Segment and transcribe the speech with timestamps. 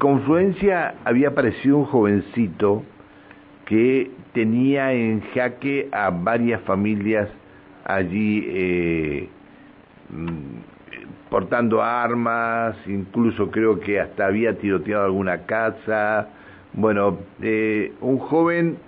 [0.00, 2.82] Confluencia había aparecido un jovencito
[3.66, 7.28] que tenía en jaque a varias familias
[7.84, 9.28] allí eh,
[10.08, 16.28] mm, portando armas, incluso creo que hasta había tiroteado alguna casa.
[16.72, 18.78] Bueno, eh, un joven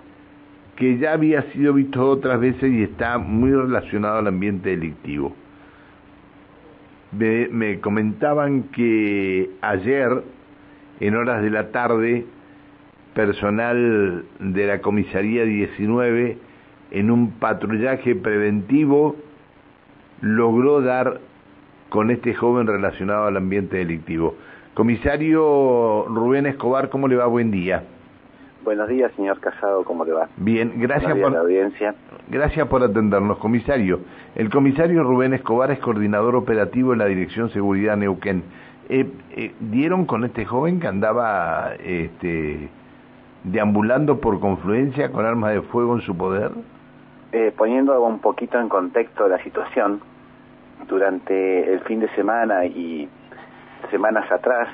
[0.75, 5.35] que ya había sido visto otras veces y está muy relacionado al ambiente delictivo.
[7.11, 10.23] Me, comentaban que ayer,
[10.99, 12.25] en horas de la tarde,
[13.13, 16.37] personal de la comisaría 19,
[16.91, 19.15] en un patrullaje preventivo,
[20.21, 21.19] logró dar
[21.89, 24.35] con este joven relacionado al ambiente delictivo.
[24.73, 27.27] Comisario Rubén Escobar, ¿cómo le va?
[27.27, 27.83] Buen día.
[28.63, 30.29] Buenos días, señor Casado, ¿cómo le va?
[30.37, 31.93] Bien, gracias por la audiencia.
[32.29, 33.99] Gracias por atendernos, comisario.
[34.35, 38.43] El comisario Rubén Escobar es coordinador operativo en la Dirección Seguridad Neuquén.
[38.89, 42.69] Eh, eh, ¿Dieron con este joven que andaba este,
[43.43, 46.51] deambulando por confluencia con armas de fuego en su poder?
[47.31, 50.01] Eh, poniendo un poquito en contexto la situación,
[50.87, 53.07] durante el fin de semana y
[53.89, 54.67] semanas atrás,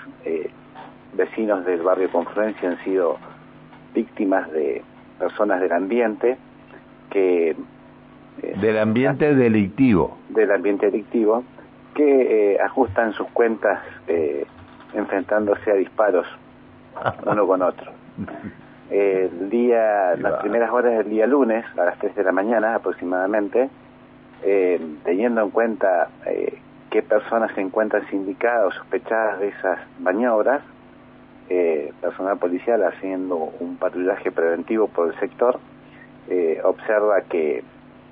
[1.13, 3.17] vecinos del barrio Confluencia han sido
[3.94, 4.81] víctimas de
[5.17, 6.38] personas del ambiente
[7.09, 7.55] que...
[8.41, 10.17] Eh, del ambiente delictivo.
[10.29, 11.44] Del ambiente delictivo,
[11.93, 14.45] que eh, ajustan sus cuentas eh,
[14.93, 16.27] enfrentándose a disparos
[17.25, 17.91] uno con otro.
[18.89, 23.69] El día, las primeras horas del día lunes, a las 3 de la mañana aproximadamente,
[25.03, 26.09] teniendo en cuenta
[26.89, 30.61] qué personas se encuentran sindicadas o sospechadas de esas maniobras,
[31.51, 35.59] eh, personal policial haciendo un patrullaje preventivo por el sector,
[36.29, 37.63] eh, observa que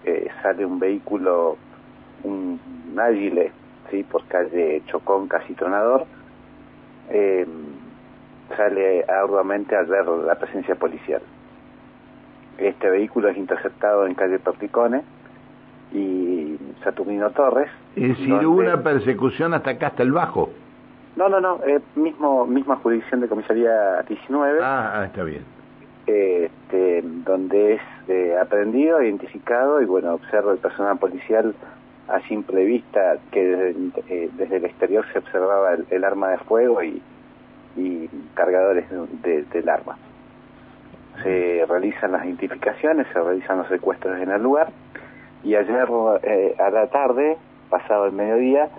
[0.06, 1.56] eh, sale un vehículo,
[2.24, 2.60] un,
[2.98, 3.52] ágile,
[3.90, 4.04] ¿sí?
[4.04, 6.06] por calle Chocón, casi tronador,
[8.56, 11.22] sale arduamente al ver la presencia policial.
[12.58, 15.04] Este vehículo es interceptado en calle Torticone
[15.94, 17.70] y Saturnino Torres.
[17.96, 20.50] Es decir, hubo una persecución hasta acá, hasta el Bajo.
[21.16, 24.60] No, no, no, eh, mismo, misma jurisdicción de comisaría 19.
[24.62, 25.44] Ah, ah, está bien.
[26.06, 31.56] este, donde es eh, aprendido, identificado y bueno, observa el personal policial
[32.08, 36.82] a simple vista que desde, eh, desde el exterior se observaba el, arma de fuego
[36.84, 37.02] y,
[37.76, 38.86] y cargadores
[39.22, 39.98] del arma.
[41.24, 44.72] Se realizan las identificaciones, se realizan los secuestros en el lugar
[45.44, 45.88] y ayer
[46.24, 47.38] eh, a la tarde,
[47.70, 48.70] pasado el mediodía,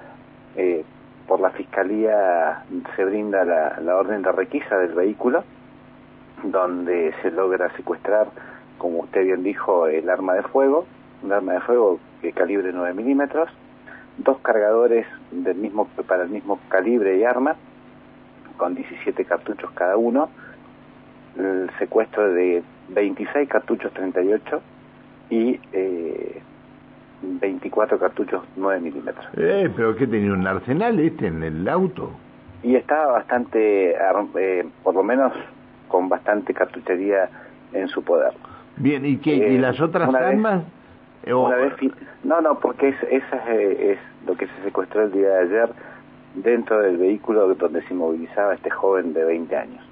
[0.57, 0.85] eh,
[1.27, 2.65] por la Fiscalía
[2.97, 5.45] se brinda la, orden de requisa del vehículo,
[6.43, 8.29] donde se logra secuestrar,
[8.79, 10.87] como usted bien dijo, el arma de fuego,
[11.23, 13.49] un arma de fuego de calibre 9 milímetros,
[14.19, 17.57] dos cargadores del mismo, para el mismo calibre y arma,
[18.57, 20.29] con 17 cartuchos cada uno,
[21.39, 24.61] el secuestro de 26 cartuchos 38
[25.31, 26.43] y eh,
[27.23, 29.27] 24 cartuchos 9 milímetros.
[29.37, 32.11] Eh, pero ¿qué tenía un arsenal este en el auto?
[32.63, 35.33] Y estaba bastante, eh, por lo menos
[35.87, 37.29] con bastante cartuchería
[37.73, 38.33] en su poder.
[38.77, 39.37] Bien, ¿y qué?
[39.37, 40.65] ¿Y eh, las otras armas?
[41.37, 41.75] Una vez
[42.25, 45.71] no, no, porque es, esa es, lo que se secuestró el día de ayer
[46.35, 49.85] dentro del vehículo donde se movilizaba este joven de 20 años.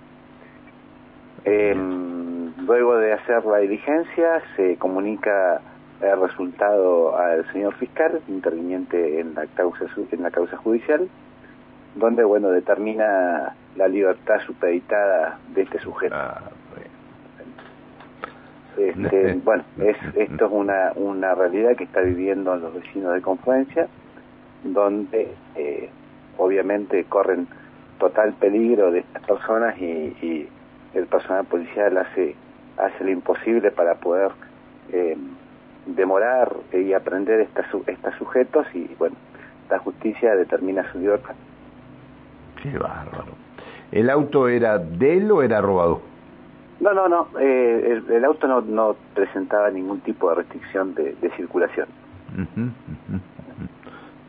[1.44, 5.60] Em, luego de hacer la diligencia, se comunica
[6.00, 11.08] el resultado al señor fiscal, interviniente en la causa, en la causa judicial,
[11.94, 16.16] donde, bueno, determina la libertad supeditada de este sujeto.
[18.76, 23.88] Este, bueno, es, esto es una, una realidad que está viviendo los vecinos de Confluencia,
[24.64, 25.90] donde eh,
[26.38, 27.46] obviamente corren
[27.98, 30.48] total peligro de estas personas y, y
[30.94, 32.34] el personal policial hace,
[32.78, 34.32] hace lo imposible para poder
[34.92, 35.16] eh,
[35.86, 37.66] demorar y aprender estos
[38.18, 39.16] sujetos y bueno,
[39.70, 41.34] la justicia determina su libertad.
[42.62, 43.34] Qué bárbaro.
[43.92, 46.00] ¿El auto era de él o era robado?
[46.80, 47.28] No, no, no.
[47.40, 51.88] Eh, el, auto no, no, presentaba ningún tipo de restricción de, circulación.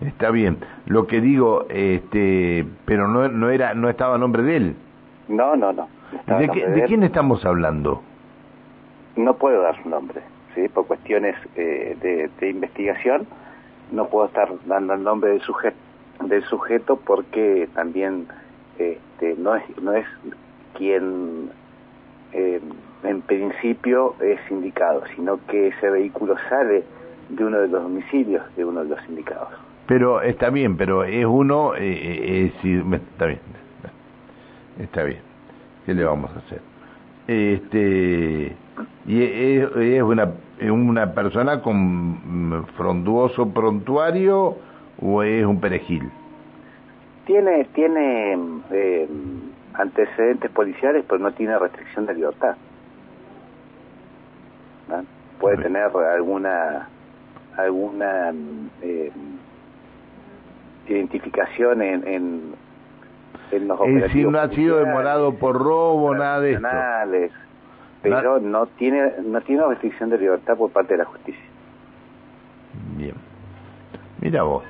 [0.02, 0.58] Está bien.
[0.86, 4.76] Lo que digo, este, pero no, no era, no estaba a nombre de él.
[5.28, 5.90] No, no, no.
[6.26, 8.02] ¿De, ¿De quién estamos hablando?
[9.18, 10.22] No puedo dar su nombre
[10.74, 13.28] por cuestiones eh, de, investigación.
[13.92, 15.78] No puedo estar dando el nombre del sujeto,
[16.24, 18.28] del sujeto porque también
[18.80, 20.06] este, no, es, no es
[20.74, 21.52] quien
[22.34, 22.62] eh,
[23.04, 26.84] en principio es indicado, sino que ese vehículo sale
[27.30, 29.50] de uno de los domicilios de uno de los indicados.
[29.88, 33.40] Pero está bien, pero es uno, eh, está bien.
[34.80, 35.20] Está bien.
[35.86, 36.62] ¿Qué le vamos a hacer?
[37.28, 38.56] Este
[39.06, 44.58] y es, una una persona con fronduoso prontuario
[45.02, 46.10] o es un perejil.
[47.26, 48.38] Tiene tiene
[48.72, 49.08] eh,
[49.78, 52.56] antecedentes policiales, pero no tiene restricción de libertad.
[55.40, 56.88] Puede tener alguna
[57.58, 58.34] alguna
[58.82, 59.12] eh,
[60.88, 62.42] identificación en, en,
[63.52, 67.38] en los Es decir, no ha sido demorado por robo, nada de esto.
[68.02, 71.44] Pero no tiene no tiene restricción de libertad por parte de la justicia.
[72.96, 73.16] Bien.
[74.22, 74.64] Mira vos.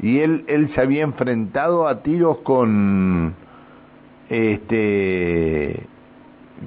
[0.00, 3.34] ¿Y él, él se había enfrentado a tiros con
[4.28, 5.86] este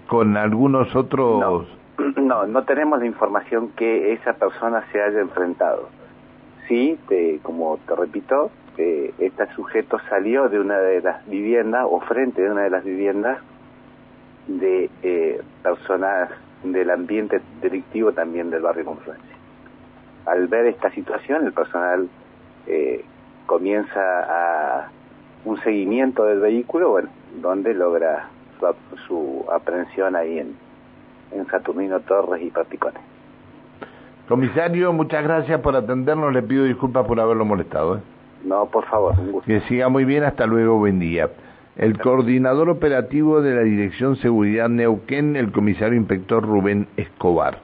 [0.07, 1.67] con algunos otros
[2.17, 5.89] no, no tenemos la información que esa persona se haya enfrentado.
[6.67, 6.99] Sí,
[7.43, 12.63] como te repito, este sujeto salió de una de las viviendas o frente de una
[12.63, 13.39] de las viviendas
[14.47, 16.29] de eh, personas
[16.63, 19.35] del ambiente delictivo también del barrio Confluencia.
[20.25, 22.09] Al ver esta situación, el personal
[22.67, 23.03] eh,
[23.45, 24.89] comienza a
[25.45, 27.09] un seguimiento del vehículo, bueno,
[27.41, 28.29] donde logra
[28.59, 28.67] su,
[29.07, 30.55] su aprehensión ahí en,
[31.31, 33.01] en Saturnino Torres y Paticones.
[34.27, 36.33] Comisario, muchas gracias por atendernos.
[36.33, 37.97] Le pido disculpas por haberlo molestado.
[37.97, 38.01] ¿eh?
[38.43, 39.15] No, por favor.
[39.45, 40.23] Que siga muy bien.
[40.23, 40.77] Hasta luego.
[40.77, 41.29] Buen día.
[41.77, 47.59] El coordinador operativo de la Dirección Seguridad Neuquén, el comisario inspector Rubén Escobar.